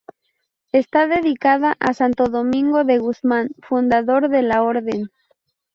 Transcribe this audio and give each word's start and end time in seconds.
Está 0.71 1.05
dedicada 1.05 1.77
a 1.79 1.93
Santo 1.93 2.25
Domingo 2.25 2.83
de 2.83 2.97
Guzmán, 2.97 3.49
fundador 3.61 4.29
de 4.29 4.41
la 4.41 4.63
Orden. 4.63 5.11